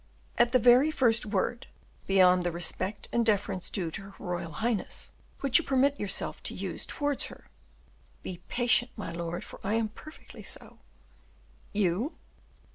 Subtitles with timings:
[0.39, 1.67] "At the very first word,
[2.07, 6.55] beyond the respect and deference due to her royal highness, which you permit yourself to
[6.55, 7.51] use towards her,
[8.23, 10.79] be patient my lord, for I am perfectly so."
[11.71, 12.15] "You?"